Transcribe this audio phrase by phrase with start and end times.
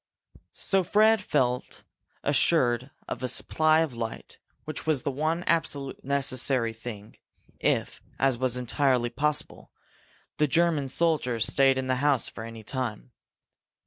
[0.57, 1.83] So Fred had felt
[2.23, 7.17] assured of a supply of light, which was the one absolutely necessary thing
[7.59, 9.71] if, as was entirely possible,
[10.37, 13.11] the German soldiers stayed in the house for any time.